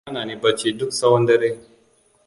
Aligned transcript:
Tashin 0.03 0.15
hankali 0.17 0.29
ya 0.29 0.37
hana 0.37 0.41
ni 0.41 0.41
bacci 0.41 0.77
duk 0.77 0.89
tsahon 0.91 1.25
dare. 1.25 1.59